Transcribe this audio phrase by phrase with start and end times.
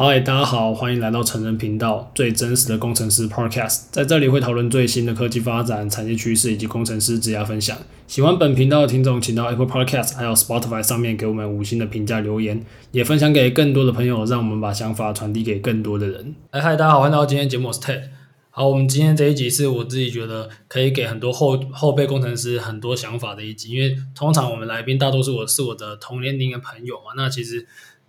[0.00, 7.76] 嗨，大家好，欢迎来到成人频道最真实的工程师 Podcast，在这里会讨论最新的科技发展、产业趋势以及工程师职涯分享。
[8.06, 16.36] 喜欢本频道的听众，请到 Apple Podcast 还有 Spotify 上面给我们五星的评价留言，也分享给更多的朋友，让我们把想法传递给更多的人。
[16.52, 18.02] 哎，嗨，大家好，欢迎来到今天节目，我是 Ted。
[18.50, 27.66] 好，我们今天这一集是我自己觉得可以给很多后后辈工程师很多想法的一集，因为通常我们来宾大多数我是我的同年龄的朋友嘛，那其实。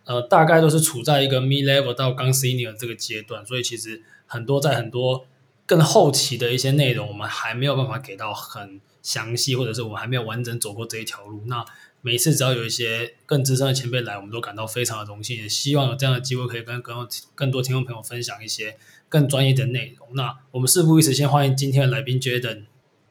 [0.09, 5.27] 呃，大概都是处在一个 mid level 到刚 senior 这个阶段，所以其实很多在很多
[5.67, 11.43] 更后期的一些内容，我们还没有办法给到很详细，或者是我们还没有完整走过这一条路。
[11.45, 11.63] 那
[12.01, 18.77] 每次只要有一些更资深的前辈来，我们都感到非常的荣幸，也希望有这样的机会可以跟更更多听众朋友分享一些
[19.09, 20.07] 更专业的内容。
[20.15, 22.63] 那我们事不宜迟，先欢迎今天的来宾 Jaden。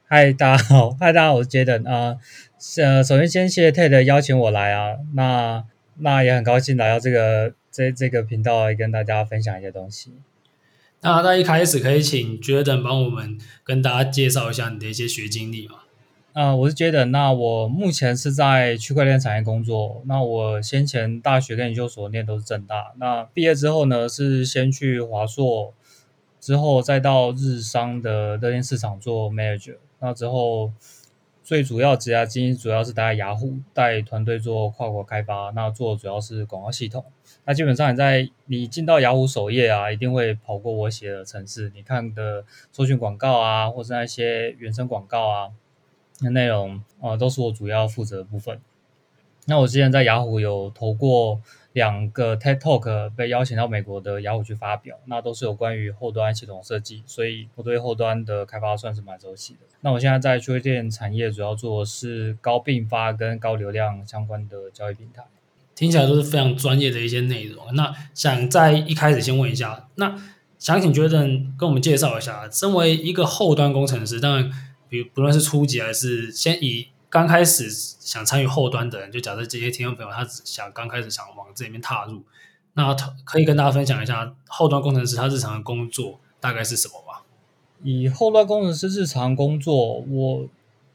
[0.08, 2.16] 嗨，大家好，嗨，大家好，我是 Jaden 啊。
[2.78, 5.62] 呃，首先先谢谢 Ted 邀请我来啊，那。
[6.00, 10.12] 那也很高兴来到这个这这个频道来跟大家分享一些东西。
[11.00, 15.76] 那在一开始可以请 Jaden 帮我们跟大家介绍一下你的一些学经历吗？
[16.32, 20.02] 啊、呃，我是 Jaden，那我目前是在区块链产业工作。
[20.06, 22.92] 那我先前大学跟研究所念都是正大。
[22.96, 25.74] 那毕业之后呢，是先去华硕，
[26.40, 29.76] 之后再到日商的热电市场做 manager。
[30.00, 30.72] 那之后。
[31.48, 37.02] 最主要职涯经验主要是待在雅虎，带团队做跨国开发，那做主要是广告系统。
[37.46, 45.48] 那基本上你在你进到雅虎首页啊，一定会跑过我写的城市，你看的搜寻广告啊，或是那些原生广告啊，
[46.20, 48.60] 那内容啊，都是我主要负责的部分。
[49.46, 51.40] 那我之前在雅虎有投过。
[51.74, 59.60] 两个 TED Talk 被邀请到美国的雅虎去发表，那都是有关于后端系统设计，所以我对后端的开发算是蛮熟悉的。
[59.82, 65.22] 那我现在在区块链产业主要做的是高并发跟高流量相关的交易平台，
[65.74, 67.74] 听起来都是非常专业的一些内容。
[67.74, 70.16] 那想在一开始先问一下，那
[70.58, 74.50] 想请 Jaden 跟我们介绍一下，身为一个后端工程师，当然，
[74.88, 76.88] 比不论是初级还是先以。
[77.10, 82.22] 刚开始想参与后端的人，就假设这些听众朋友，他只想刚开始想往这里面踏入，
[82.74, 87.20] 那可以跟大家分享一下后端工程师他日常的工作大概是什么吗？
[87.82, 90.46] 以后端工程师日常工作，我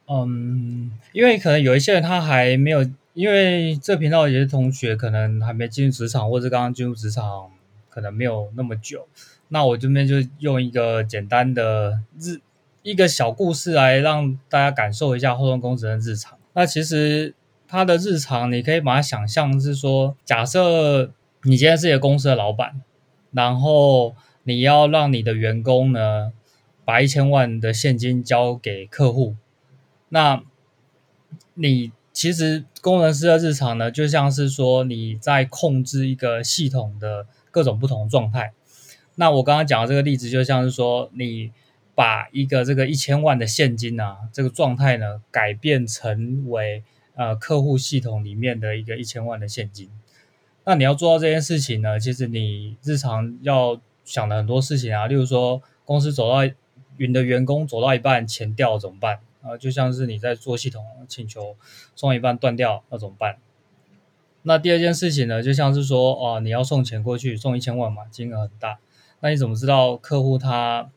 [0.07, 7.49] 嗯，因为可能有一些人他还没有，因为这频道有些同学可能还没进入职场，或者刚刚进入职场
[7.89, 9.07] 可能没有那么久，
[9.47, 12.39] 那我这边就用一个简单的日。
[12.83, 16.37] 一个小故事来让大家感受一下后端工程的日常。
[16.51, 17.33] 那其实
[17.65, 21.11] 他的日常，你可以把它想象是说，假设
[21.43, 22.81] 你今天是一个公司的老板，
[23.31, 24.13] 然后
[24.43, 26.33] 你要让你的员工呢，
[26.83, 29.37] 把一千万的现金交给客户。
[30.09, 30.43] 那
[31.53, 38.51] 你其实工程师的日常呢，就像是说你在控制一个系统的各种不同状态。
[39.15, 41.53] 那我刚刚讲的这个例子，就像是说你。
[41.95, 46.83] 把一个这个一千万的现金啊，这个状态呢，改变成为
[47.15, 49.91] 呃客户系统里面的一个一千万的现金。
[50.63, 56.51] 那你要做到这件事情呢，其实你日常要想的很多事情啊，例如说公司走到
[56.97, 59.55] 云的员工走到一半钱掉了怎么办啊？
[59.57, 61.55] 就像是你在做系统请求
[61.95, 63.37] 送一半断掉那怎么办？
[64.41, 68.79] 那第二件事情呢，就像是说哦、你要送钱过去，送一千万嘛，金额很大，
[69.19, 70.89] 那你怎么知道客户他？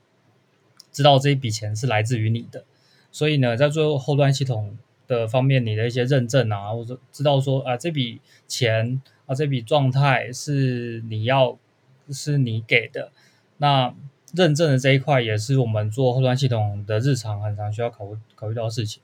[0.97, 2.65] 知道这一笔钱是来自于你的，
[3.13, 11.59] 所以呢，在做后端系统的方面，你的一些认证啊，或者知道说啊，这笔钱啊，这笔状态是你要
[12.09, 13.13] 是你给的，
[13.59, 13.95] 那
[14.35, 19.03] 认证的这一块也是我们做后端系统的日常很常需要考考虑到的事情。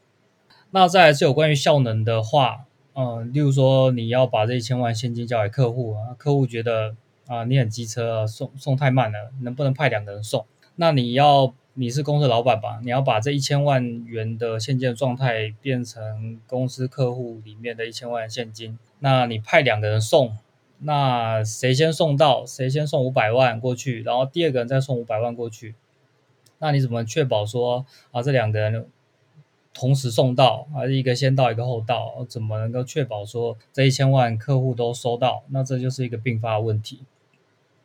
[0.70, 2.64] 那再来是有关于效能的话，
[2.94, 10.46] 嗯、例如说你要把这一千万现金交给客户啊，客户觉得啊你很机车啊，送送太慢了，能不能派两个人送？
[10.76, 11.52] 那你要。
[11.74, 12.80] 你是公司老板吧？
[12.82, 18.78] 你要把这一千万元的现金状态变成公司客户里面的一千万现金。
[18.98, 20.36] 那你派两个人送，
[20.80, 22.44] 那谁先送到？
[22.44, 24.02] 谁先送五百万过去？
[24.02, 25.74] 然后第二个人再送五百万过去。
[26.58, 28.86] 那你怎么确保说啊，这两个人
[29.72, 32.26] 同时送到，还是一个先到一个后到？
[32.28, 35.42] 怎么能够确保说这一千万客户都收到？
[35.48, 37.00] 那这就是一个并发问题。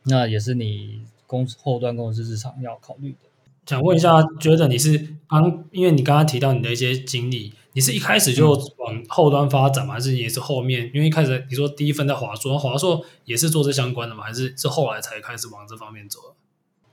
[0.02, 3.27] 那也是你公司后端公司日常要考虑的。
[3.68, 4.96] 想问一下，觉得你是
[5.28, 9.92] 刚，因为你刚刚提到你的一些经历，你是一开始就往后端发展吗？
[9.92, 10.90] 还是你也是后面？
[10.94, 14.24] 因为一开始你说第一份在华硕，华硕也是做这相关的吗？
[14.24, 16.18] 还是是后来才开始往这方面走？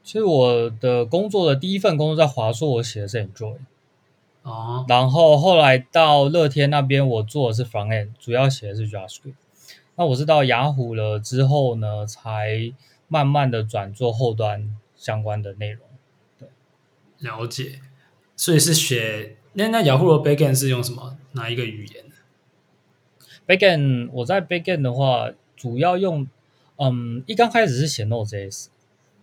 [0.03, 3.59] 其实我的工作的第一份工作在华硕，我写的是 Android
[4.43, 9.35] 啊，然后后来到乐天那边，我做的是 Front End，主要写的是 JavaScript。
[9.95, 12.73] 那我是到雅虎了之后呢，才
[13.07, 15.84] 慢慢的转做后端相关的内容。
[17.25, 17.79] 对，了解。
[18.35, 21.17] 所以是学那那雅虎的 backend 是用什么？
[21.31, 22.05] 哪一个语言
[23.47, 26.27] ？backend 我在 backend 的话，主要用
[26.77, 28.67] 嗯，一刚开始是写 Node.js，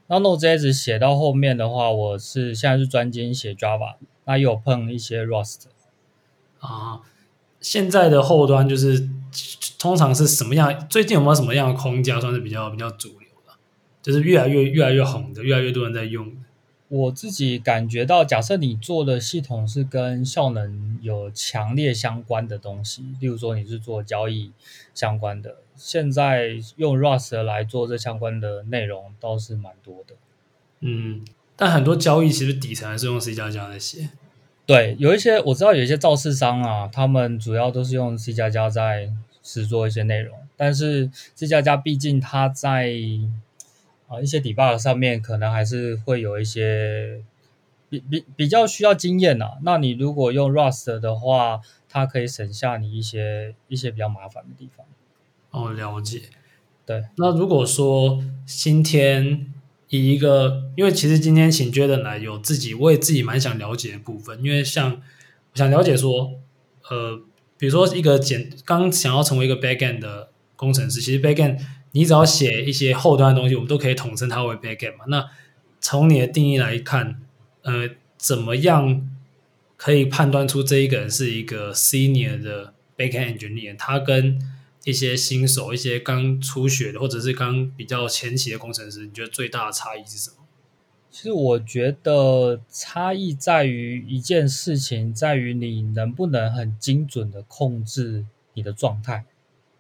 [0.06, 5.64] 然后 Node.js 写到后面的话，我是现在是专精写 Java，那也有碰一些 Rust。
[6.60, 7.02] 啊，
[7.60, 9.08] 现在的后端就是
[9.78, 10.88] 通常是什么样？
[10.88, 13.52] 最近有没有什么样的框架算是比较比较主流的？
[14.00, 16.41] 就是越来越越来越红的，越来越多人在用的。
[16.94, 24.52] 我自己感觉到，假设你做的系统是跟效能有强烈相关的东西，例如说你是做交易
[24.92, 30.14] 相关的，现在用 Rust 来做这相关的内容倒是蛮多的。
[30.80, 31.24] 嗯，
[31.56, 34.10] 但很多交易其实底层还是用 C 加加在写。
[34.66, 39.10] 对，有一些我知道有一些造市商啊，他们主要都是用 C 加加在
[39.42, 42.92] 实做一些内容，但是 C 加加毕竟它在
[44.12, 47.23] 啊，一些 debug 上面可能还是会有一些
[47.88, 49.53] 比比比较需要经验呐。
[49.62, 54.85] 那你如果用 Rust 的话，它可以省下你一些一些比较麻烦的地方。
[55.50, 56.25] 哦，了解。
[56.85, 59.47] 对，那如果说今天
[59.88, 65.00] 以一个，因为其实今天请 Jaden 来有自己，我也自己蛮想了解的部分，因为像
[65.53, 66.32] 我想了解说，
[66.91, 67.23] 呃，
[67.56, 71.59] 比如说一个简刚想要成为一个 backend 的工程师，其实 backend。
[71.92, 75.04] 你只要写一些后端的东西，我们都可以统称它为 backend 嘛。
[75.08, 75.30] 那
[75.80, 77.20] 从你的定义来看，
[77.62, 79.08] 呃，怎么样
[79.76, 83.76] 可以判断出这一个人是一个 senior 的 backend engineer？
[83.76, 84.40] 他跟
[84.84, 90.36] 一些新手、一些刚初学的，或者是刚比较前期的工程师，你觉得最大的差异是什么？
[91.10, 98.24] 其实我觉得差异在于一件事情，在于你能不能很精准的控制
[98.54, 99.26] 你的状态。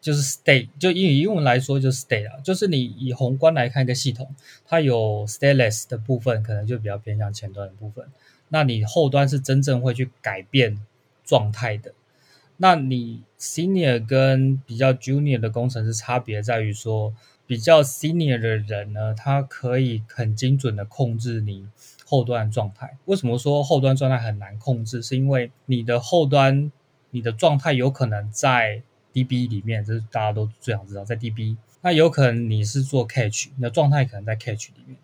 [0.02, 4.34] 就是 state，就英语英文来说就是 state 啊，就是你以宏观来看一个系统，
[4.66, 8.04] 它有 stateless 的部分，可能就比较偏向前端的部分。
[8.48, 10.78] 那你后端是真正会去改变
[11.24, 11.94] 状态的。
[12.56, 17.14] 那你 senior 跟比较 junior 的工程师差别在于说，
[17.46, 21.66] 比较 senior 的人呢，他可以很精准的控制你
[22.04, 22.98] 后端状态。
[23.06, 25.00] 为什么说后端状态很难控制？
[25.00, 26.70] 是因为你的后端
[27.10, 34.96] 你的状态有可能在 DB 里面，这是大家都最想知道，在 DB，那有可能你是做 catch，你的状态可能在 catch 里面。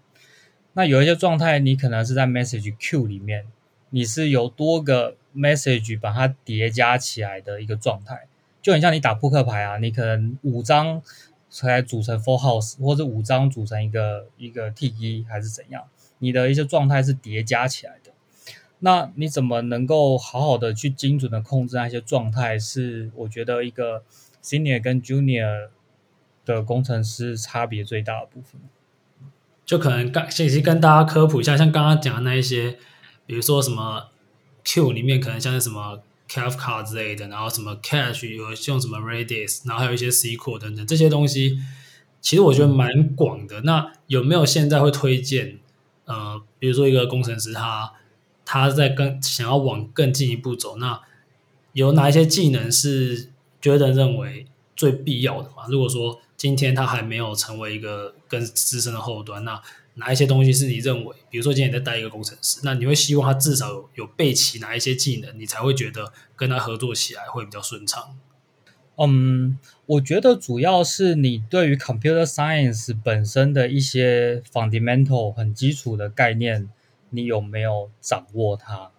[0.75, 3.47] 那有一些状态，你可能是在 Message Queue 里面，
[3.91, 8.27] 你是有多个 Message 把它叠加起来的一个状态，
[8.63, 11.03] 就很像你打扑克牌啊，你可能五张
[11.51, 15.85] 才组成 Full House，或者五张组成一个一个 T 一还是怎样，
[16.19, 18.08] 你的一些状态是叠加起来的。
[18.81, 22.57] 那你怎么能够好好的去精准的控制那些状态？
[22.57, 24.05] 是我觉得一个
[24.41, 25.71] senior 跟 junior
[26.45, 28.61] 的工程师差别最大的部分。
[29.67, 32.79] 就可能刚先跟大家科普一下，像刚刚讲的那一些，
[33.27, 34.11] 比如说什么
[34.63, 41.59] Q 里面可能像是什么 Kafka 之类的，然后什么 Cache 有用什么 Redis，然后还有一些 SQL 等等这些东西，
[42.21, 43.63] 其实我觉得蛮广的。
[43.63, 45.59] 那有没有现在会推荐？
[46.05, 47.95] 呃，比如说一个工程师他。
[48.51, 50.99] 他在跟想要往更进一步走，那
[51.75, 53.29] 有哪一些技能是
[53.61, 55.67] 觉得认为最必要的嘛？
[55.69, 59.61] 如果说今天他还没有成为一个更资深的后端，那
[59.97, 68.17] 哪一些东西是你认为，比如说今天你在带一个工程师，那你会希望他至少有有备齐哪一些技能，你才会觉得跟他合作起来会比较顺畅？
[68.97, 76.71] 嗯，我觉得主要是你对于 computer science 本身的一些 fundamental 很基础的概念。
[77.11, 78.91] 你有没有掌握它？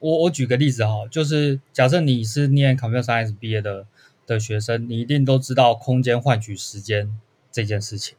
[0.00, 3.84] 我我举个例子哈，就是假设你是念 Computer Science 毕业的
[4.24, 7.18] 的学生，你一定都知道空间换取时间
[7.50, 8.16] 这件事情。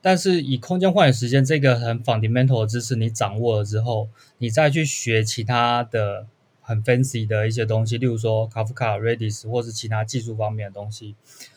[0.00, 6.28] 但是以空间换取时间这个很 fundamental 的知识你掌握了之后，你再去学其他的
[6.60, 11.16] 很 fancy 的一些东西，例如说 Kafka、Redis 或是其他技术方面的东西，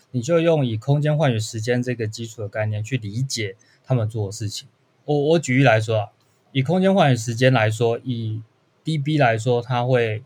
[0.09, 4.67] 你就用以空间换取时间这个基础的概念去理解他们做的事情。
[5.05, 6.07] 我我举例来说啊。
[6.51, 8.41] 以空间换取时间来说，以
[8.83, 10.23] DB 来说，它会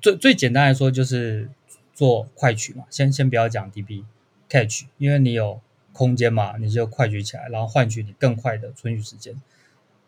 [0.00, 1.48] 最最简单来说就是
[1.92, 2.84] 做快取嘛。
[2.90, 4.04] 先先不要讲 DB
[4.48, 5.60] catch，因为你有
[5.92, 9.40] 空间嘛，你就快取起来，然后换取你更快的存取时间。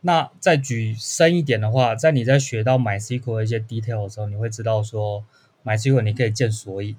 [0.02, 5.24] 那再举深一点的话，在你在学到 MySQL 的一些 detail 的时候，你会知道说
[5.64, 6.96] MySQL 你可以建索引，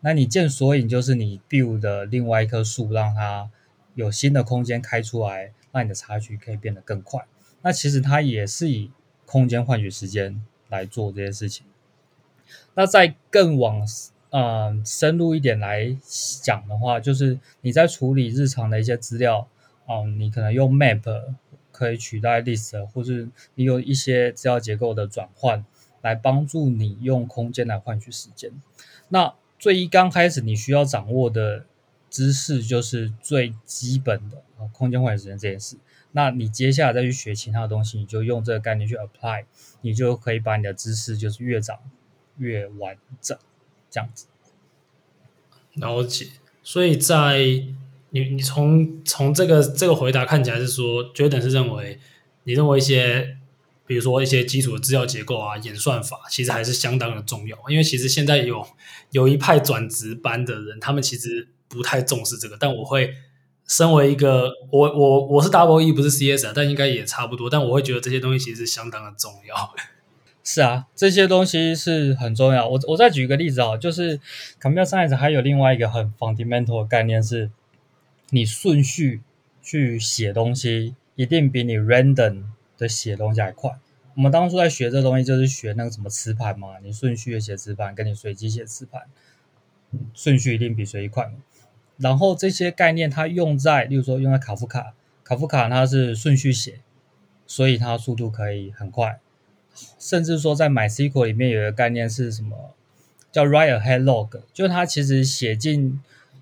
[0.00, 3.50] 那你建索引就是你 build 的另外一棵树，让它
[3.94, 7.24] 有新的空间开出来，让你的查取可以变得更快。
[7.62, 8.90] 那其实它也是以
[9.24, 11.66] 空间换取时间来做这些事情。
[12.74, 13.86] 那再更往
[14.34, 15.94] 嗯、深入一点来
[16.42, 19.46] 讲的话，就是你在处理日常的一些资料，
[19.84, 21.34] 哦、你可能用 map
[21.70, 25.62] 可以取代 list，或是你有一些资料结构的转换，
[26.00, 28.50] 来帮助你用空间来换取时间。
[29.10, 31.66] 那最一刚开始你需要掌握的
[32.08, 35.76] 知识就是最基本的啊空间换取时间这件事。
[36.14, 39.46] 那你接下来再去学其他的东西，你就用这个概念去 apply，
[39.80, 41.78] 你就可以把你的知识就是越长
[42.36, 43.38] 越完整，
[43.90, 44.26] 这样子。
[45.74, 46.26] 了解。
[46.62, 47.38] 所以在
[48.10, 51.98] 你你从从这个这个回答看起来是说，Jordan 是认为
[52.44, 53.38] 你认为一些
[53.86, 57.56] 比如说一些基础的资料结构啊、演算法，其实还是相当的重要。
[57.70, 58.66] 因为其实现在有
[59.12, 63.14] 有一派转职班的人，他们其实不太重视这个，但我会。
[63.66, 67.48] 身为一个我我我是 Double 不是 CS 啊，但应该也差不多。
[67.48, 69.74] 但我会觉得这些东西其实是相当的重要。
[70.44, 72.68] 是啊，这些东西是很重要。
[72.68, 74.18] 我我再举一个例子啊，就是
[74.60, 77.50] Computer Science 还有另外一个很 fundamental 的概念是，
[78.30, 79.22] 你顺序
[79.62, 82.42] 去写东西一定比你 random
[82.76, 83.70] 的写东西还快。
[84.16, 89.02] 我们当初在学这东西就是学那个什么磁盘嘛，你顺序的写磁盘跟你随机写磁盘，
[90.12, 91.32] 顺序一定比随机快。
[92.02, 94.92] 然后这些概念它用在，例如说用在卡夫卡，
[95.22, 96.80] 卡夫卡它是顺序写，
[97.46, 99.20] 所以它速度可以很快。
[99.98, 102.74] 甚至说在 MySQL 里面有一个概念是什么，
[103.30, 106.00] 叫 write ahead log，就它其实写进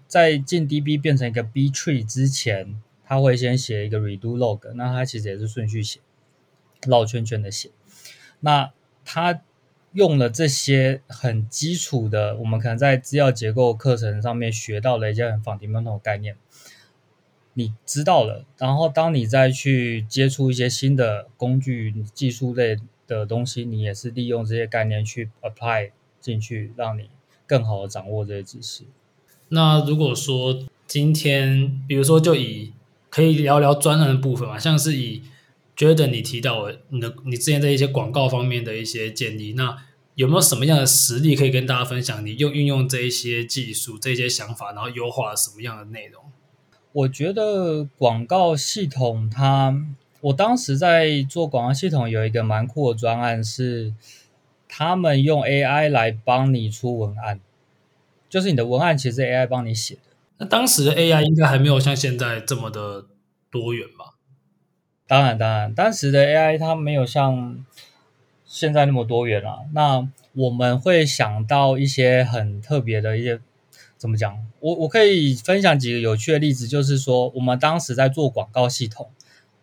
[0.08, 6.00] 在进 DB 变成一个 B tree 之前，它会先写一个 redo log，那它其实也是顺序写，
[6.86, 7.70] 绕圈圈的写。
[8.40, 8.72] 那
[9.04, 9.42] 它。
[9.92, 16.36] 用了这些很基础的，我们可能在资料结构课程上面学到的一些很 fundamental 概念，
[17.54, 18.44] 你知道了。
[18.56, 27.10] 然后当你再去接触一些新的工具、技术类的东西，你也是利用这些概念去 apply 进去，让你
[27.46, 28.84] 更好的掌握这些知识。
[29.48, 32.72] 那如果说今天，比如说就以
[33.08, 35.22] 可以聊聊专案的部分嘛，像是以。
[35.88, 39.78] 觉得你提到你的你之前在一些广告方面的一些建议，那
[40.14, 42.26] 有没有什么样的实例可以跟大家分享？
[42.26, 46.22] 你用运用这一些技术、这些想法，然后优化了什么样的内容？
[46.92, 49.74] 我觉得广告系统它，
[50.20, 53.94] 我当时在做广告系统有一个蛮酷的专案，是
[54.68, 57.40] 他们用 AI 来帮你出文案，
[58.28, 60.00] 就是你的文案其实是 AI 帮你写的。
[60.36, 63.06] 那当时的 AI 应该还没有像现在这么的
[63.50, 64.16] 多元吧？
[65.10, 67.66] 当然，当然，当时的 AI 它没有像
[68.44, 69.66] 现在那么多元了。
[69.72, 73.40] 那我们会想到一些很特别的一些，
[73.96, 74.38] 怎么讲？
[74.60, 79.10] 我我可以分享几个有趣的例子，就是说，我们当时在做广告系统，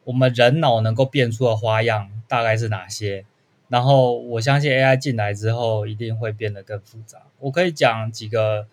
[0.03, 3.23] 我们人脑能够变出的花样大概是哪些？
[3.69, 7.19] 然后我相信 AI 进来之后，一定会变得更复杂。
[7.39, 8.67] 我可以讲几个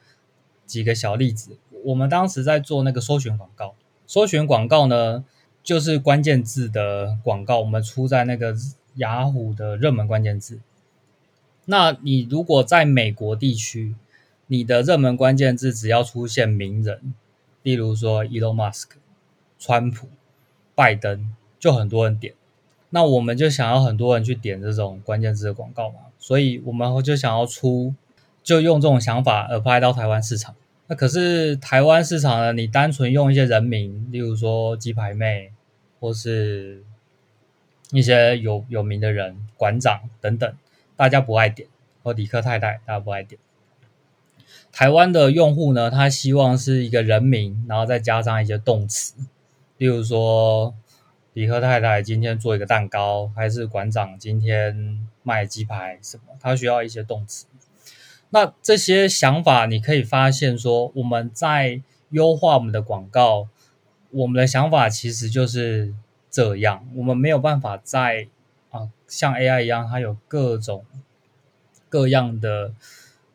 [0.66, 1.56] 几个小例子。
[1.84, 3.76] 我们当时在做那个搜寻广告，
[4.08, 5.24] 搜寻广告呢，
[5.64, 8.54] 就是关键字的广告，我们出在那个
[8.96, 10.60] 雅虎的热门关键字。
[11.64, 13.94] 那你如果在美国地区，
[14.48, 17.14] 你的热门关键字只要出现名人，
[17.62, 18.88] 例如说 Elon Musk、
[19.58, 20.08] 川普、
[20.74, 22.34] 拜登，就很多人点。
[22.90, 27.94] 那我们就想要很多人去点这种关键字的广告嘛，所以我们就想要出，
[28.42, 30.54] 就用这种想法 apply 到台湾市场。
[30.88, 35.50] 那可是台湾市场呢，你单纯用一些人名，例如说鸡排妹。
[36.00, 36.84] 或是
[37.90, 40.56] 一些有有名的人、馆长等等，
[40.96, 41.68] 大家不爱点；
[42.02, 43.40] 或理科太太，大家不爱点。
[44.72, 49.14] 台湾的用户呢，他希望是一个人名，然后再加上一些动词，
[49.76, 50.74] 例如说
[51.32, 57.46] 李克太太今天做一个蛋糕，还是馆长今天卖鸡排什么，他需要一些动词。
[58.30, 63.48] 那这些想法，你可以发现说，我们在优化我们的广告。
[64.14, 65.92] 我们的想法其实就是
[66.30, 68.28] 这样，我们没有办法在
[68.70, 70.84] 啊像 AI 一样，它有各种
[71.88, 72.72] 各样的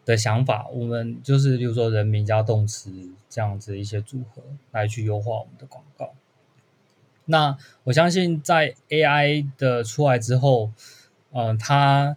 [0.06, 0.68] 的想法。
[0.70, 2.92] 我们就是比如说人名加动词
[3.30, 6.14] 这样子一些组合来去优化我们的广告。
[7.26, 10.72] 那我相信在 AI 的出来之后，
[11.32, 12.16] 嗯、它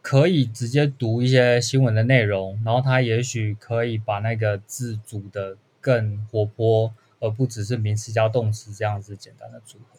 [0.00, 6.94] 可以直接读一些新闻的内容，然后它也许可以把那个字组的更活泼。
[7.24, 9.98] 而不只是名词加动词这样子简单的组合。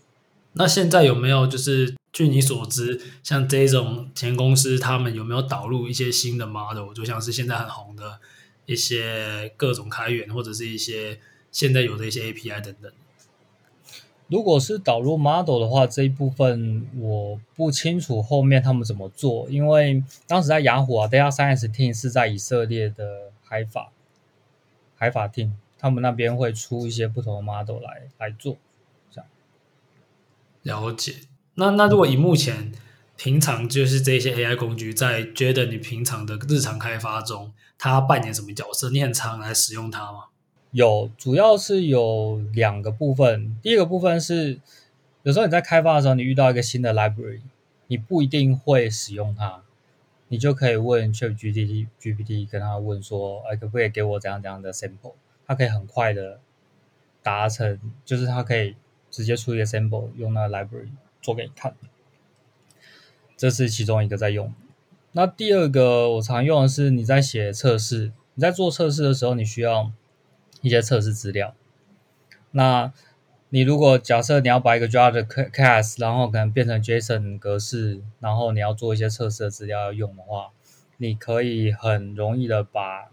[0.54, 6.94] 那现在有没有就是据你所知，像这种前公司他们有没有导入一些新的 model？
[6.94, 8.20] 就像是现在很红的
[8.66, 11.20] 一些各种开源，或者是一些
[11.52, 12.92] 现在有的一些 API 等等。
[14.28, 23.92] 如果是导入 model 的话，这一部分我不清楚后面他们怎么做，因为当时在雅虎啊，Data Science Team 是在以色列的海法
[24.96, 25.52] 海法 Team。
[25.78, 28.58] 他们那边会出一些不同的 model 来来做，
[29.12, 29.28] 这样
[30.64, 31.16] 了解。
[31.56, 32.72] 那那如果以目前
[33.16, 38.90] 平常就是这些 AI 工具，在觉得你平常的日常开发中，它扮演什么角色？
[38.90, 40.26] 你很常来使用它吗？
[40.72, 43.58] 有，主要是有两个部分。
[43.62, 44.60] 第一个部分是，
[45.24, 47.40] 有时候你在开发的时候，你遇到一个新的 library，
[47.88, 49.62] 你不一定会使用它，
[50.28, 55.14] 你就可以问 ChatGPT GPT 跟他问说，哎，可不可以给我怎样怎样的 sample？
[55.46, 56.40] 它可以很快的
[57.22, 58.76] 达成，就是它可以
[59.10, 60.90] 直接出一个 sample，用那个 library
[61.22, 61.76] 做给你看。
[63.38, 64.54] 这是其中一个在用。
[65.12, 69.92] 那第二个我常用的是，你在写测试，你在做测试的时候，你需要。
[70.62, 71.54] 一些测试资料，
[72.50, 72.92] 那
[73.50, 80.50] 你如果假设你要把一个 Java 的 class，然后可能变成 JSON 格式，然后你要做一些测试的资料要用的话，
[80.98, 83.12] 你可以很容易的把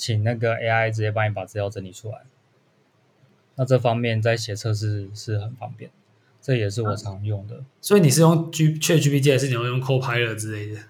[0.00, 2.22] 请那个 AI 直接帮你把资料整理出来。
[3.56, 5.90] 那这方面在写测试是很方便，
[6.40, 7.62] 这也是我常用的。
[7.80, 10.80] 所以你是用 G ChatGPT 还是你要用 Copilot 之类的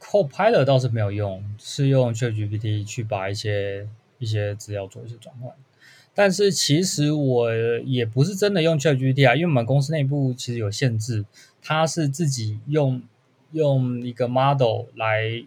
[0.00, 3.88] ？Copilot 倒是没有用，是用 ChatGPT 去把一些。
[4.20, 5.52] 一些资料做一些转换，
[6.12, 11.24] 但是其实我也不是真的用 ChatGPT 啊，因为我们公司内部其实有限制，
[11.62, 13.00] 它是自己用
[13.52, 15.44] 用一个 model 来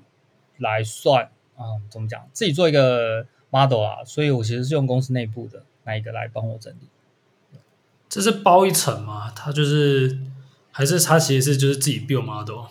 [0.58, 2.28] 来算啊、嗯，怎么讲？
[2.34, 6.88] 自己做一个 model 啊，所以我其实是用公司内部的那一个来帮我整理。
[8.10, 9.32] 这是包一层吗？
[9.36, 10.20] 他就是
[10.72, 12.66] 还是他其实是就是自己 build model？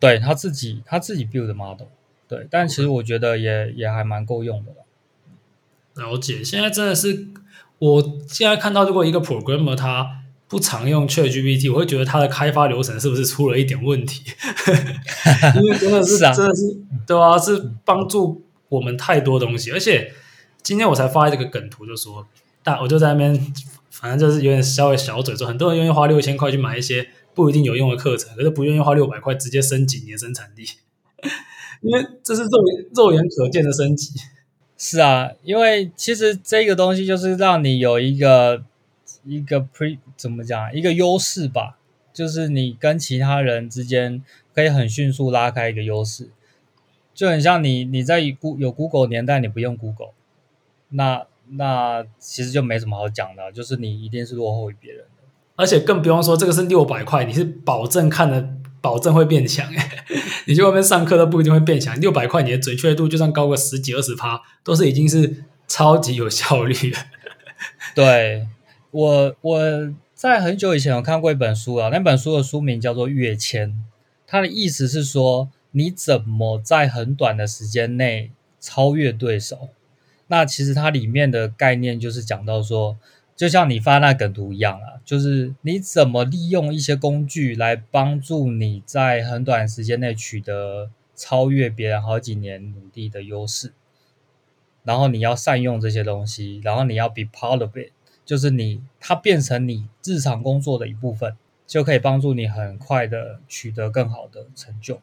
[0.00, 1.86] 对，他自己他自己 build 的 model，
[2.28, 4.84] 对，但其实我觉得也.也还蛮够用的了。
[5.94, 7.28] 了解，现在真的是，
[7.78, 14.22] 我现在看到，如果一个 programmer 他不常用 ChatGPT，我会觉得它的开发流程是不是出了一点问题？
[15.56, 16.76] 因为真的是， 是啊、真的是，
[17.06, 19.70] 对啊，是帮助我们太多东西。
[19.70, 20.12] 而且
[20.62, 22.26] 今天我才发这个梗图，就说，
[22.62, 23.52] 大我就在那边，
[23.90, 30.64] 反正就是有点稍微小嘴说，很多人愿意花六千块去买一些不一定有用的课程，可是不愿意花六百块直接升级你的生产力，
[31.82, 32.48] 因为这是肉
[32.94, 34.12] 肉眼可见的升级。
[34.78, 38.62] 是啊，因为其实这个东西就是让你有一个
[39.28, 41.78] 一个 pre 怎么讲一个优势吧，
[42.12, 44.22] 就是你跟其他人之间
[44.54, 46.30] 可以很迅速拉开一个优势，
[47.14, 50.12] 就很像你你在有 Google 年代你不用 Google，
[50.88, 55.22] 那那其实就没什么好讲的，就是你一定是落后于别人的，
[55.56, 58.54] 而且更不用说这个是六百块，你是保证看的。
[58.80, 59.68] 保证会变强，
[60.46, 62.00] 你去外面上课都不一定会变强。
[62.00, 66.98] 六百块，你的准确度就算高个十几二十趴，都是已经是超级有效率的。
[67.92, 68.46] 对，
[68.90, 73.70] 我，我在很久以前有看过一本书啊，那本书的书名叫做《跃迁》，
[74.26, 79.68] 它的意思是说你怎么在很短的时间内超越对手。
[80.28, 82.98] 那其实它里面的概念就是讲到说。
[83.38, 93.72] 就像你发那梗图一样啊，就是你怎么利用一些工具来帮助你在很短时间内取得超越别人好几年努力的优势，
[94.82, 97.92] 然后你要善用这些东西，然后你要 be part of it，
[98.28, 101.34] 就是你它变成你日常工作的一部分，
[101.66, 105.00] 就可以帮助你很快的取得更好的成就。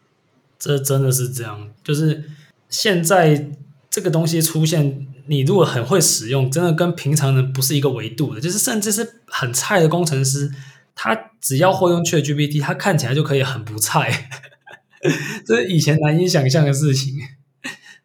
[0.59, 2.29] 这真的是这样，就是
[2.69, 3.49] 现在
[3.89, 5.07] 这个东西出现。
[5.27, 10.51] 你如果很会使用，真的跟平常人不是一个维度的，就是甚至是很菜的工程师，
[10.93, 14.29] 他只要会用 ChatGPT，他看起来就可以很不菜，
[15.43, 17.15] 这是以前难以想象的事情。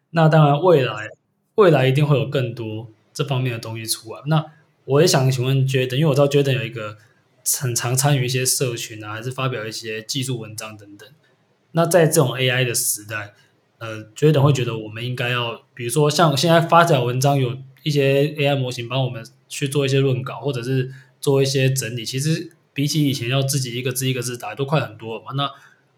[0.09, 1.09] 那当然，未来
[1.53, 4.21] 未来一定会有更多这方面的东西出来。
[4.25, 4.43] 那
[4.91, 6.97] 我也想请问 Jaden，因为我知道 Jaden 有一个
[7.61, 11.07] 很常参与一些社群啊，还是发表一些技术文章等等。
[11.71, 13.33] 那在这种 AI 的时代，
[13.77, 22.03] 呃，觉得会觉得我们应该要，比如说像现在发表文章，有一些 AI 模型帮我们去做一些论稿，或者是做一些整理。
[22.03, 25.31] 其实比起以前要自己一个字一个字打，都快很多了嘛。
[25.37, 25.49] 那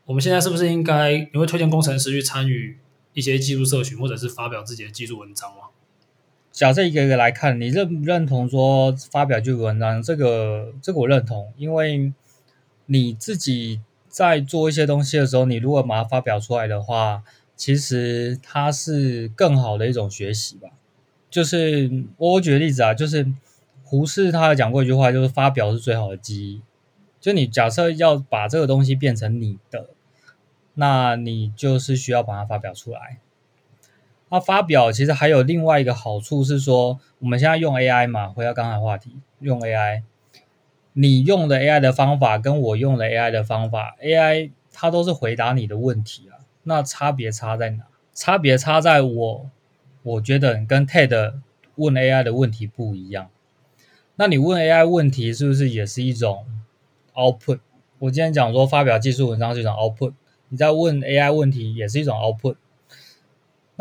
[0.06, 2.78] 我们现在是不是应该，你会推荐工程师去参与
[3.14, 5.70] 一些技术社群，或者是发表自己的技术文章吗？
[6.54, 10.02] 假设一个一个来看，你认不认同说发表技术文章？
[10.02, 12.14] 这个这个我认同，因为
[12.86, 17.24] 你自己在做一些东西的时候，你如果把它发表出来的话。
[17.56, 20.70] 其实它是更好的一种学习吧，
[21.30, 23.28] 就是我举个例子啊，就是
[23.84, 26.62] 胡适他有讲过一句话，就是发表是最好的记忆。
[27.22, 29.92] 就你假设要把这个东西变成你的，
[30.74, 33.20] 那你就是需要把它发表出来。
[34.34, 40.02] 那发表其实还有另外一个好处是说，我们现在用 AI 嘛，回到刚才话题，用 AI，
[40.94, 46.42] 你用的 AI 的方法跟我用的 AI 的方法，AI 它都是回答你的问题啊。
[46.64, 47.84] 那差别差在哪？
[48.12, 49.52] 差别差在我，
[50.02, 51.36] 我觉得跟 TED
[51.76, 53.30] 问 AI 的问题不一样。
[54.16, 56.48] 那你问 AI 问题是不是也是一种
[57.14, 57.60] output。
[58.00, 60.14] 我今天讲说发表技术文章是一种 output，
[60.50, 62.56] 你在问 AI 问题也是一种 output。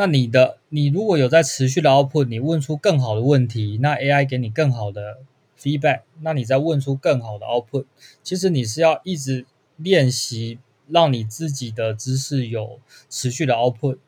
[0.03, 5.19] 那你的你如果有在持续的 output，你问出更好的问题，那 AI 给你更好的
[5.57, 7.85] feedback，那你再问出更好的 output。
[8.21, 13.99] 其实你是要一直练习，让你自己的知识有持续的 output。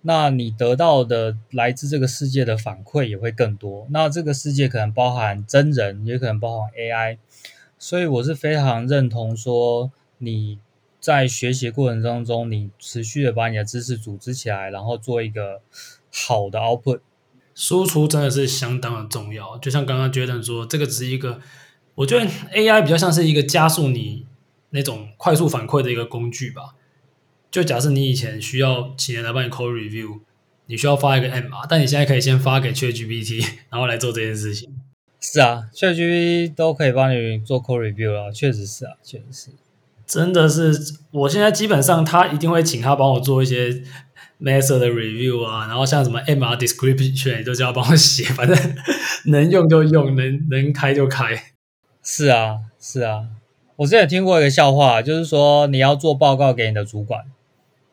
[0.00, 3.86] 那你得到的来自这个世界的反馈也会更多。
[3.90, 7.18] 那这个世界可能包含真人，也可能包含 AI。
[7.78, 10.58] 所以我是非常认同说，你
[11.00, 15.60] 在学习过程当中，你持续的把你的知识组织起来，然后做一个
[16.12, 17.00] 好的 output。
[17.54, 19.58] 输出真的是相当的重要。
[19.58, 21.40] 就像刚刚 Jordan 说，这个只是一个，
[21.96, 24.26] 我觉得 AI 比较像是一个加速你
[24.70, 26.76] 那种快速反馈的一个工具吧。
[27.50, 30.20] 就假设你以前需要请人来帮你 code review，
[30.66, 34.72] 你需要发一个 MR，但你现在可以先发给 ChatGPT，然后来做这件事情。
[35.18, 39.50] 是啊，ChatGPT 都可以帮你做 code review 了，确实是啊，确实是。
[40.08, 40.72] 真的是，
[41.12, 43.82] 我现在基本上他一定会请他帮我做一些
[44.40, 48.56] method 的 review 啊，然后像什么 MR description 都叫他帮我写， 反正
[49.26, 51.40] 能用就用，能能开就开。
[52.02, 53.26] 是啊，是啊，
[53.76, 57.26] 我之前听过一个笑话，就是说你要做报告给你的主管。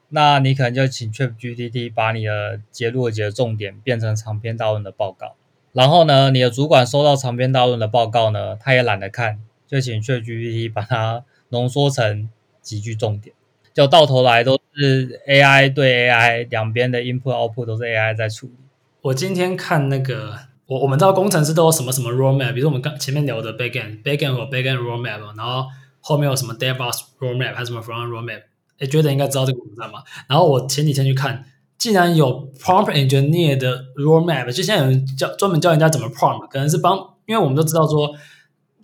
[0.09, 5.35] 那你可能就请 ChatGPT 把你的节录的重点变成长篇大论的报告，
[5.73, 12.29] 然后呢，你的主管收到长篇大论的报告呢，他也懒得看，就请 ChatGPT 把它浓缩成
[12.61, 13.35] 几句重点，
[13.73, 18.53] 就到头来都是 AI 对 AI，两边的 input output 都是 AI 在处理。
[19.01, 25.65] 我今天看那个，我我们知道工程师都有什么什么 roadmap，比如说我们刚前面聊的 bacon bacon 和 bacon roadmap，然后
[25.99, 28.41] 后面有什么 DevOps roadmap，还有什么 front roadmap。
[28.79, 30.03] 诶，觉得应该知道这个网站嘛？
[30.27, 31.45] 然后我前几天去看，
[31.77, 38.13] 竟然有 prompt engineer 的 roadmap，就现在有人教专门教人家怎么 prompt，可能是帮，因为我们都知道说，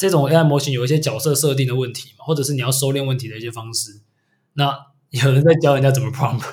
[0.01, 3.99] 这种 AI 模型有一些角色设定的问题嘛，或者是你要收敛问题的一些方式。
[4.53, 6.43] 那有人在教人家怎么 prompt，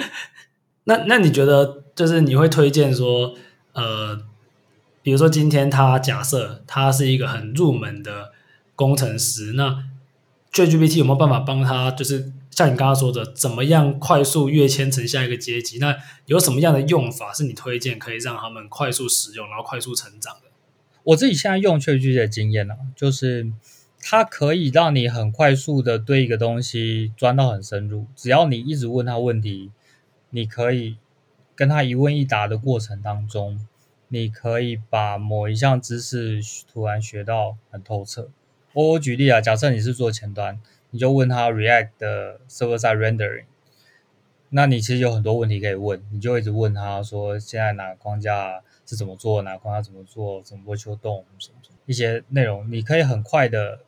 [0.84, 3.34] 那那你觉得就是你会推荐说，
[3.72, 4.20] 呃，
[5.02, 8.32] 比如说今天他假设他是一个很入门的
[8.74, 9.82] 工程师，那
[10.52, 12.30] ChatGPT 有没有办法帮他就是？
[12.50, 15.76] 像你刚刚说的，怎么样快速跃迁成下一个阶级？
[15.78, 20.34] 那有什么样的用法是你推荐可以让他们快速使用，然后快速成长？
[21.06, 23.52] 我自己现在用 ChatGPT 的经验呢、啊，就是
[24.00, 28.06] 它可以让你很快速的对一个东西钻到很深入。
[28.16, 29.70] 只要你一直问他问题，
[30.30, 30.96] 你可以
[31.54, 33.64] 跟他一问一答的过程当中，
[34.08, 36.40] 你可以把某一项知识
[36.72, 38.28] 突然学到很透彻。
[38.72, 40.60] 我我举例啊，假设你是做前端。
[40.92, 43.44] 你就问他 React 的 server side rendering，
[44.48, 53.80] 那你其实有很多问题可以问，你就一直问他说，现在哪个框架是怎么做，哪个框架怎么做，怎么会修动什么什么一些内容，你可以很快的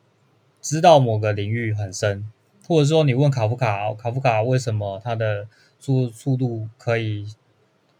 [0.60, 2.30] 知道某个领域很深，
[2.66, 7.32] 或者说你问卡夫卡，卡夫卡为什么它的速速度可以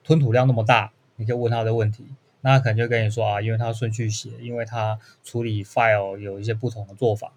[0.02, 2.04] 吞吐量那么大，你可以问他的问题，
[2.40, 7.32] 那可能就跟你说啊，因为他顺序写，因为他处理 file 有一些不同的做法。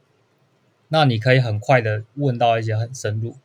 [0.87, 3.35] 那你可以很快的问到一些很深入，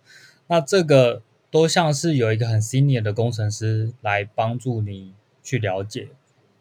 [0.48, 5.12] 那这个都像是有一个很 senior 的工程师来帮助你
[5.46, 6.08] 去了解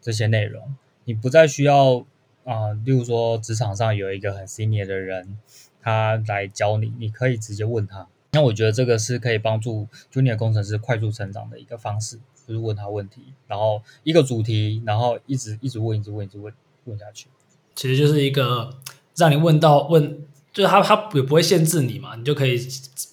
[0.00, 2.06] 这些内容，你不再需要
[2.44, 5.36] 啊、例如说职场上有一个很 senior 的人，
[5.82, 8.06] 他来教你，你可以直接问他。
[8.30, 17.26] 那我觉得这个是可以帮助 junior 工程师快速成长的一个方式，就是问他问题，然后一个主题，然后一直一直问，一直问，一直问，问下去。
[17.74, 18.78] 其实就是一个
[19.16, 20.20] 让你问到问。
[20.52, 22.58] 就是他，他也不会限制你嘛，你就可以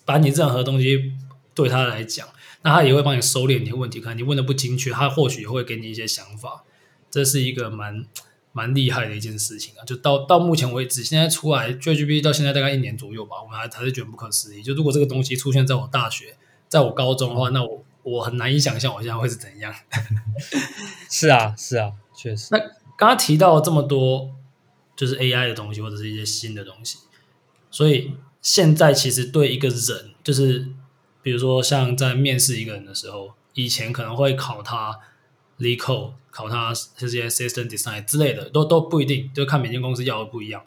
[0.05, 1.11] 把你任何东西
[1.53, 2.25] 对他来讲，
[2.63, 3.99] 那他也会帮你收敛你的问题。
[3.99, 6.63] 可能你问的不精确，他或许也会给你一些想法。
[7.11, 8.05] 这是一个蛮
[8.51, 9.85] 蛮厉害的一件事情啊！
[9.85, 14.63] 就到到目前为止，现在出来 ChatGPT 到现在大概一年左右吧，我们还还是觉得不可思议。
[14.63, 16.35] 就如果这个东西出现在我大学，
[16.69, 19.73] 在我高中的话，那我我很难以想象我现在会是怎样。
[21.09, 22.47] 是啊，是啊，确实。
[22.51, 22.59] 那
[22.97, 24.31] 刚刚提到这么多，
[24.95, 26.97] 就是 AI 的东西，或者是一些新的东西。
[27.69, 30.67] 所以现在其实对一个人，就是
[31.23, 34.99] 比如说像在面试一个人的时候，以前可能会考他
[35.57, 40.61] Leeco 考他这些 System Design 之类的，都都不一定，就看每间公司要的不一样。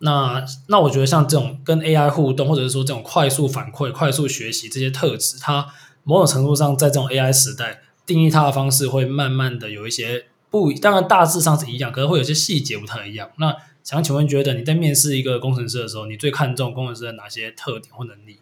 [0.00, 5.66] 那那我觉得像这种跟 AI 互动，或者是说这种快速反馈、快速学习这些特质，它
[6.04, 13.30] 某种程度上在这种 AI 时代定义它的方式会慢慢的有一些不，当然大致上是一样，可能会有些细节不太一样。
[13.38, 18.40] 那想请问，觉得你在面试一个工程师的时候，你最看重工程师的哪些特点或能力？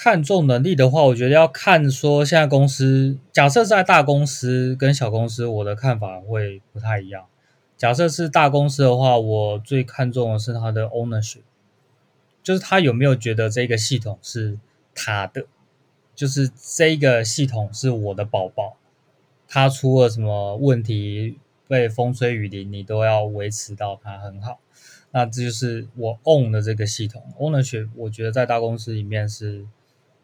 [0.00, 7.26] 看重能力的话，我觉得要看说现在公司，假设在大公司跟小公司，我的看法会不太一样。
[7.76, 11.40] 假设是大公司的话，我最看重的是他的 ownership，
[12.44, 14.60] 就是他有没有觉得这个系统是
[14.94, 15.46] 他的，
[16.14, 18.76] 就是这个系统是我的宝宝，
[19.48, 24.60] 他出了什么问题，被风吹雨淋，你都要维持到它很好。
[25.10, 29.66] 那这就是我 own 的这个系统，ownership，我觉得在大公司里面是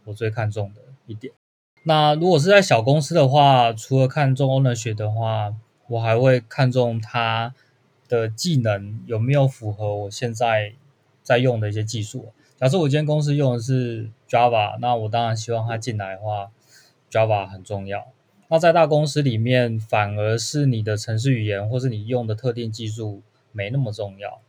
[0.04, 1.32] 我最看重的一点。
[1.84, 5.54] 那如果是在小公司的话，除了看重 owner 学的话，
[5.88, 7.54] 我还会看重它
[8.08, 10.72] 的技能有没有符合我现在
[11.22, 12.32] 在用的一些技术。
[12.56, 16.50] 假设我今天公司用的是 Java，那我当然希望它进来的话
[17.10, 18.06] ，Java 很重要。
[18.48, 24.40] 那在大公司里面，反而是你的程式语言或是你用的特定技术没那么重要。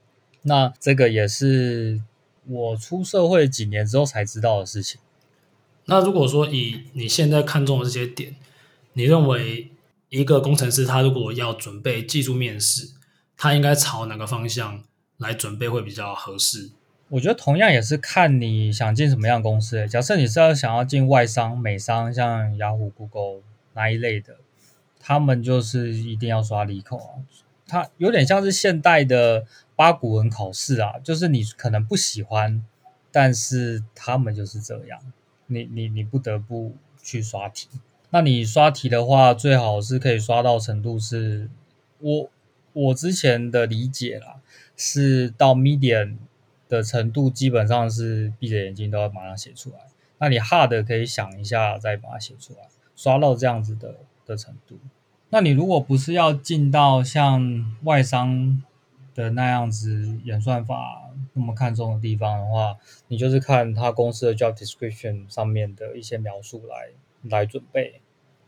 [0.43, 2.01] 那这个也是
[2.47, 5.01] 我出社会几年之后才知道的事情。
[5.85, 8.35] 那如果说以你现在看中的这些点，
[8.93, 9.71] 你认为
[10.09, 12.89] 一个工程师他如果要准备技术面试，
[13.37, 14.83] 他应该朝哪个方向
[15.17, 16.71] 来准备会比较合适？
[17.09, 19.87] 我觉得同样也是看你想进什么样的公司。
[19.87, 23.43] 假设你是要想要进外商、美商，像雅虎、Google
[23.73, 24.37] 那一类的，
[24.99, 27.21] 他们就是一定要刷理控啊。
[27.67, 29.45] 它有点像是现代的。
[29.77, 32.63] 八股文考试啊，就是你可能不喜欢，
[33.11, 35.01] 但是他们就是这样，
[35.47, 37.67] 你你你不得不去刷题。
[38.11, 41.49] 那你刷题的话，最好是可以刷到程度是，
[41.99, 42.29] 我
[42.73, 44.37] 我之前的理解啦，
[44.77, 46.15] 是到 medium
[46.69, 49.77] 的程度，基本上是闭着眼睛都要马上写出来。
[50.17, 52.59] 那你 hard 可以想一下再把它写出来，
[52.95, 54.77] 刷到这样子的的程度。
[55.29, 58.63] 那你如果不是要进到像外商，
[59.15, 62.75] 的那样子演算法那么看重的地方的话，
[63.07, 66.89] 你就是看他公司的 job description 上面的一些描述来
[67.29, 68.01] 来准备。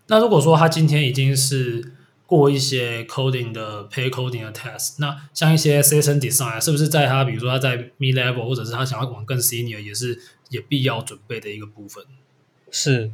[0.08, 1.94] 那如果说他今天已经是
[2.26, 12.04] 过一些 coding 的 pay coding 的 test，那像一些 system design 是不是在他比如说他在 mid level 或者是他想要往更 senior 也是也必要准备的一个部分？
[12.70, 13.12] 是，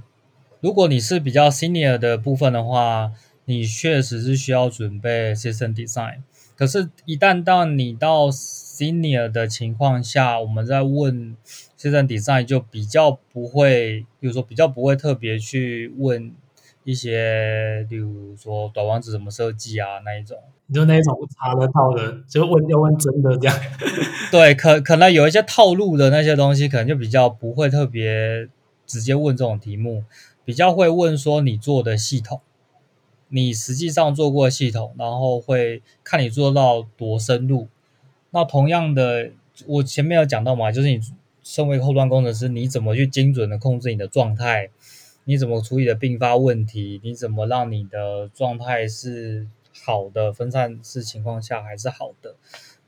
[0.61, 3.11] 如果你是比较 senior 的部分的话，
[3.45, 6.21] 你确实是需要准备 system design。
[6.63, 11.35] 可是，一旦到你到 senior 的情况下，我们在问
[11.77, 16.31] system design 就比较不会，比如说比较不会特别去问
[16.85, 20.37] 一些，例如说短网址怎么设计啊那一种，
[20.73, 23.59] 就那一种查得到的，就问要问真的这样。
[24.31, 28.47] 对，可可能有一些套路的那些东西，可能就比较不会特别
[28.87, 30.05] 直接问这种题目，
[30.45, 32.39] 比较会问说你做的系统。
[33.35, 37.67] 你实际上做过系统，然后会看你做到多深入。
[38.29, 39.31] 那同样的，
[39.65, 40.99] 我前面有讲到嘛，就是你
[41.41, 44.69] 身为后端工程师，你怎么去精准的控制你的状态？
[45.23, 47.01] 你怎么处理的并发问题？
[47.03, 49.47] 你怎么让你的状态是
[49.83, 52.35] 好的，分散式情况下还是好的？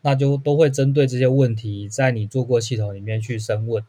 [0.01, 3.83] 那就都会针对这些问题，在你做过系统里面去深问。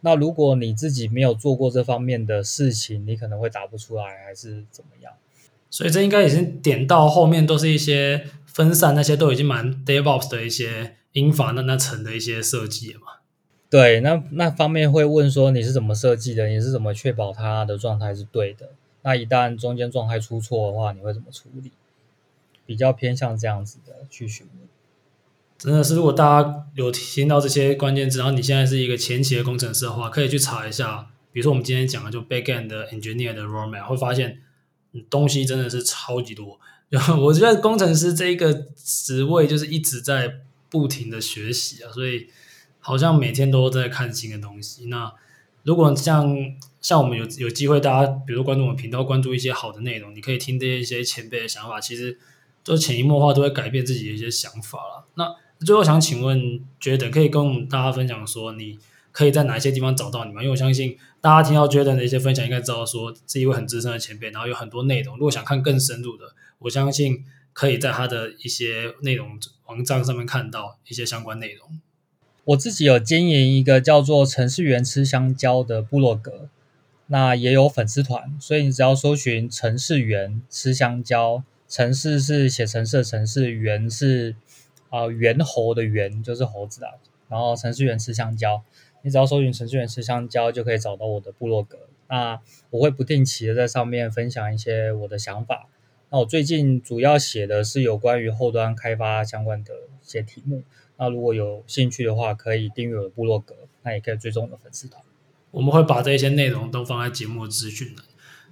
[0.00, 5.14] 那如果你自己没有做过这方面的事情，你可能会答不出来，还是怎么样？
[5.72, 13.06] 所以这应该已经点到后面都是一些分散，那些都已经蛮 DevOps 的一些英法那那层的一些设计了嘛。
[13.70, 16.46] 对，那那方面会问说你是怎么设计的？
[16.48, 18.72] 你是怎么确保它的状态是对的？
[19.00, 21.72] 那一旦中间状态出错的话，你会怎么处理？
[22.66, 24.68] 比较偏向这样子的去询问。
[25.56, 34.42] 真的是，如果大家有听到这些关键字，然后你现在是一个前期的工程师的话，可以去查一下，比如说我们今天讲的就 Backend 的 Engineer 的 Roadmap，会发现。
[35.08, 42.28] 东西真的是超级多，然后我觉得工程师这一个职位就是一直在不停的学习啊，所以
[42.80, 44.86] 好像每天都在看新的东西。
[44.86, 45.12] 那
[45.62, 46.36] 如果像
[46.80, 52.18] 像我们有有机会，大家比如说关注我们频道，关注一些好的内容，你可以听这些一些前辈的想法，其实
[52.62, 55.06] 都潜移默化都会改变自己的一些想法了。
[55.14, 58.78] 那最后想请问，觉得可以跟我们大家分享说你。
[59.12, 60.42] 可以在哪些地方找到你们？
[60.42, 65.16] 因为我相信大家听到 Jaden 的一些分享，应该知道说是一位很资深的前辈，然后有很多内容。
[65.16, 71.78] 如果想看更深入的，我相信可以在他的一些内容网站上面看到一些相关内容。
[72.44, 76.48] 我自己有经营一个叫做“程式员吃香蕉”的部落格，
[77.06, 84.34] 那也有粉丝团，所以你只要搜寻“程式员吃香蕉”，程式是写程式的程式，员是
[84.88, 86.90] 啊猿猴的猿，就是猴子啊，
[87.28, 88.62] 然后程式员吃香蕉。
[89.02, 91.78] 你只要搜寻程序员吃香蕉，就可以找到我的部落格。
[92.08, 95.68] 那我会不定期的在上面分享一些我的想法。
[96.10, 100.62] 那我最近主要写的是有关于后端开发相关的一些题目。
[100.98, 105.02] 那如果有兴趣的话，可以订阅我的部落格，那也可以追踪我的粉丝团。
[105.50, 108.02] 我们会把这些内容都放在节目资讯的。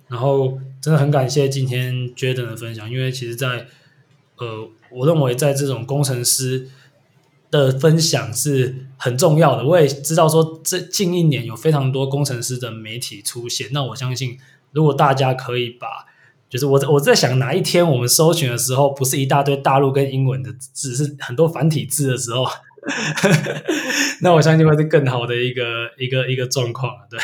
[0.08, 3.66] 然后真的很感谢今天 Jaden 的分享，因为其实在
[4.38, 6.68] 呃，我认为在这种工程师。
[7.50, 9.64] 的分享是很重要的。
[9.64, 13.68] 我也知道说，这近一年有非常多工程师的媒体出现。
[13.72, 14.38] 那我相信，
[14.72, 16.06] 如果大家可以把，
[16.48, 22.46] 就是我我在想哪一天我们搜寻的时候，不是一大堆大陆跟英文的字，是很多繁体字的时候，
[24.22, 26.92] 那我相信会是更好的一个一个一个状况。
[27.10, 27.18] 对，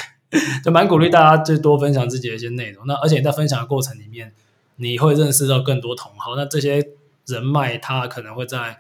[0.65, 2.85] 就蛮鼓励大家就多分享自己的一些内容。
[2.87, 4.33] 那而且在分享的过程里面，
[4.77, 6.35] 你会认识到更多同好。
[6.35, 6.85] 那这些
[7.27, 8.79] 人脉，他可能会在。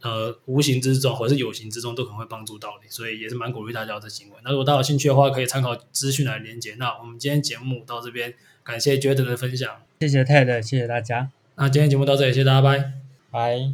[0.00, 4.36] 呃，无形之中或者是有形之中，都可能会帮助到你，所以也是蛮鼓励大家的行为。
[4.44, 6.76] 那如果大家有兴趣的话，可以参考资讯来连接。
[6.76, 11.30] 那我们今天节目到这边，感谢 Jaden 的分享，谢谢 Ted，谢谢大家。
[11.56, 12.92] 那今天节目到这里，谢谢大家，拜
[13.30, 13.72] 拜。